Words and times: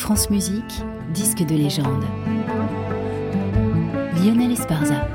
France 0.00 0.30
Musique, 0.30 0.82
disque 1.12 1.44
de 1.44 1.54
légende. 1.54 2.04
Lionel 4.16 4.50
Esparza. 4.50 5.06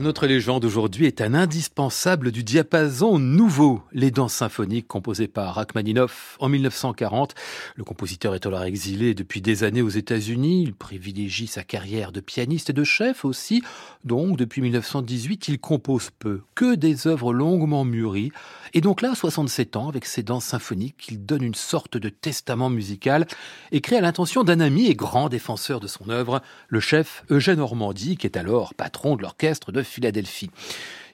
Notre 0.00 0.26
légende 0.26 0.64
aujourd'hui 0.64 1.04
est 1.04 1.20
un 1.20 1.34
indispensable 1.34 2.32
du 2.32 2.42
diapason 2.42 3.18
nouveau, 3.18 3.82
les 3.92 4.10
danses 4.10 4.32
symphoniques 4.32 4.88
composées 4.88 5.28
par 5.28 5.54
Rachmaninoff 5.54 6.38
en 6.40 6.48
1940. 6.48 7.34
Le 7.76 7.84
compositeur 7.84 8.34
est 8.34 8.46
alors 8.46 8.64
exilé 8.64 9.12
depuis 9.12 9.42
des 9.42 9.62
années 9.62 9.82
aux 9.82 9.90
États-Unis. 9.90 10.62
Il 10.62 10.72
privilégie 10.72 11.46
sa 11.46 11.64
carrière 11.64 12.12
de 12.12 12.20
pianiste 12.20 12.70
et 12.70 12.72
de 12.72 12.82
chef 12.82 13.26
aussi. 13.26 13.62
Donc, 14.04 14.38
depuis 14.38 14.62
1918, 14.62 15.48
il 15.48 15.58
compose 15.58 16.08
peu, 16.18 16.40
que 16.54 16.74
des 16.76 17.06
œuvres 17.06 17.34
longuement 17.34 17.84
mûries. 17.84 18.32
Et 18.74 18.80
donc 18.80 19.02
là, 19.02 19.14
67 19.14 19.76
ans, 19.76 19.88
avec 19.88 20.04
ses 20.04 20.22
danses 20.22 20.44
symphoniques, 20.44 21.08
il 21.08 21.24
donne 21.24 21.42
une 21.42 21.54
sorte 21.54 21.96
de 21.96 22.08
testament 22.08 22.70
musical, 22.70 23.26
écrit 23.72 23.96
à 23.96 24.00
l'intention 24.00 24.44
d'un 24.44 24.60
ami 24.60 24.86
et 24.86 24.94
grand 24.94 25.28
défenseur 25.28 25.80
de 25.80 25.86
son 25.86 26.08
œuvre, 26.08 26.42
le 26.68 26.80
chef 26.80 27.24
Eugène 27.30 27.60
Ormandy, 27.60 28.16
qui 28.16 28.26
est 28.26 28.36
alors 28.36 28.74
patron 28.74 29.16
de 29.16 29.22
l'orchestre 29.22 29.72
de 29.72 29.82
Philadelphie. 29.82 30.50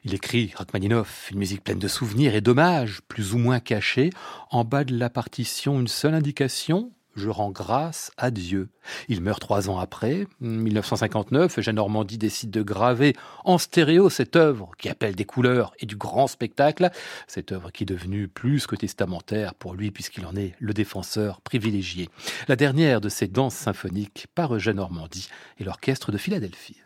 Il 0.04 0.14
écrit 0.14 0.52
Rachmaninoff, 0.54 1.30
une 1.32 1.38
musique 1.38 1.64
pleine 1.64 1.80
de 1.80 1.88
souvenirs 1.88 2.34
et 2.34 2.40
d'hommages, 2.40 3.00
plus 3.08 3.34
ou 3.34 3.38
moins 3.38 3.58
cachés. 3.58 4.10
En 4.50 4.64
bas 4.64 4.84
de 4.84 4.96
la 4.96 5.10
partition, 5.10 5.80
une 5.80 5.88
seule 5.88 6.14
indication, 6.14 6.92
je 7.16 7.28
rends 7.28 7.50
grâce 7.50 8.12
à 8.16 8.30
Dieu. 8.30 8.68
Il 9.08 9.20
meurt 9.20 9.40
trois 9.40 9.68
ans 9.68 9.78
après, 9.78 10.26
1959, 10.40 11.60
Jeanne 11.60 11.76
Normandie 11.76 12.18
décide 12.18 12.50
de 12.50 12.62
graver 12.62 13.14
en 13.44 13.58
stéréo 13.58 14.10
cette 14.10 14.36
œuvre 14.36 14.70
qui 14.78 14.88
appelle 14.88 15.16
des 15.16 15.24
couleurs 15.24 15.72
et 15.78 15.86
du 15.86 15.96
grand 15.96 16.26
spectacle, 16.26 16.90
cette 17.26 17.52
œuvre 17.52 17.70
qui 17.70 17.84
est 17.84 17.86
devenue 17.86 18.28
plus 18.28 18.66
que 18.66 18.76
testamentaire 18.76 19.54
pour 19.54 19.74
lui 19.74 19.90
puisqu'il 19.90 20.26
en 20.26 20.36
est 20.36 20.54
le 20.60 20.72
défenseur 20.72 21.40
privilégié. 21.40 22.08
La 22.48 22.56
dernière 22.56 23.00
de 23.00 23.08
ces 23.08 23.26
danses 23.26 23.54
symphoniques 23.54 24.26
par 24.34 24.54
Eugène 24.54 24.76
Normandie 24.76 25.28
et 25.58 25.64
l'orchestre 25.64 26.12
de 26.12 26.18
Philadelphie. 26.18 26.76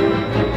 Le 0.00 0.49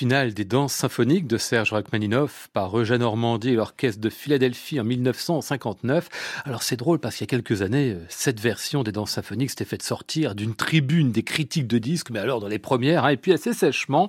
final 0.00 0.32
des 0.32 0.46
danses 0.46 0.72
symphoniques 0.72 1.26
de 1.26 1.36
Serge 1.36 1.74
Rachmaninoff 1.74 2.48
par 2.54 2.78
Eugène 2.78 3.02
Normandie 3.02 3.50
et 3.50 3.54
l'orchestre 3.54 4.00
de 4.00 4.08
Philadelphie 4.08 4.80
en 4.80 4.84
1959. 4.84 6.08
Alors 6.46 6.62
c'est 6.62 6.78
drôle 6.78 7.00
parce 7.00 7.16
qu'il 7.16 7.24
y 7.24 7.28
a 7.28 7.36
quelques 7.36 7.60
années, 7.60 7.98
cette 8.08 8.40
version 8.40 8.82
des 8.82 8.92
danses 8.92 9.10
symphoniques 9.10 9.50
s'était 9.50 9.66
faite 9.66 9.82
sortir 9.82 10.34
d'une 10.34 10.54
tribune 10.54 11.12
des 11.12 11.22
critiques 11.22 11.66
de 11.66 11.76
disques, 11.76 12.08
mais 12.08 12.18
alors 12.18 12.40
dans 12.40 12.48
les 12.48 12.58
premières, 12.58 13.04
hein, 13.04 13.10
et 13.10 13.18
puis 13.18 13.34
assez 13.34 13.52
sèchement. 13.52 14.08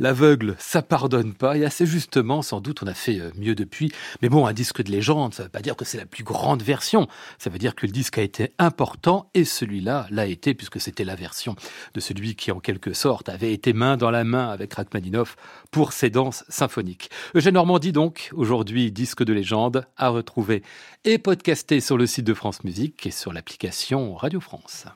L'aveugle, 0.00 0.56
ça 0.58 0.82
pardonne 0.82 1.34
pas, 1.34 1.56
et 1.56 1.64
assez 1.64 1.86
justement, 1.86 2.42
sans 2.42 2.60
doute 2.60 2.82
on 2.82 2.88
a 2.88 2.94
fait 2.94 3.20
euh, 3.20 3.30
mieux 3.36 3.54
depuis. 3.54 3.92
Mais 4.22 4.28
bon, 4.28 4.44
un 4.44 4.52
disque 4.52 4.82
de 4.82 4.90
légende, 4.90 5.34
ça 5.34 5.44
veut 5.44 5.48
pas 5.48 5.60
dire 5.60 5.76
que 5.76 5.84
c'est 5.84 5.98
la 5.98 6.06
plus 6.06 6.24
grande 6.24 6.64
version. 6.64 7.06
Ça 7.38 7.48
veut 7.48 7.58
dire 7.58 7.76
que 7.76 7.86
le 7.86 7.92
disque 7.92 8.18
a 8.18 8.22
été 8.22 8.54
important, 8.58 9.30
et 9.34 9.44
celui-là 9.44 10.08
l'a 10.10 10.26
été, 10.26 10.54
puisque 10.54 10.80
c'était 10.80 11.04
la 11.04 11.14
version 11.14 11.54
de 11.94 12.00
celui 12.00 12.34
qui 12.34 12.50
en 12.50 12.58
quelque 12.58 12.92
sorte 12.92 13.28
avait 13.28 13.52
été 13.52 13.72
main 13.72 13.96
dans 13.96 14.10
la 14.10 14.24
main 14.24 14.48
avec 14.48 14.74
Rachmaninoff 14.74 15.27
pour 15.70 15.92
ses 15.92 16.10
danses 16.10 16.44
symphoniques. 16.48 17.10
Eugène 17.34 17.54
Normandie 17.54 17.92
donc, 17.92 18.30
aujourd'hui 18.32 18.90
disque 18.92 19.24
de 19.24 19.32
légende, 19.32 19.86
à 19.96 20.08
retrouver 20.08 20.62
et 21.04 21.18
podcasté 21.18 21.80
sur 21.80 21.96
le 21.96 22.06
site 22.06 22.24
de 22.24 22.34
France 22.34 22.64
Musique 22.64 23.06
et 23.06 23.10
sur 23.10 23.32
l'application 23.32 24.14
Radio 24.14 24.40
France. 24.40 24.86